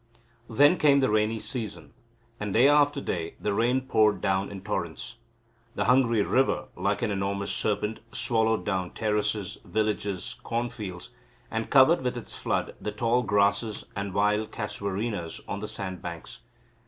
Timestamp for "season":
1.37-1.93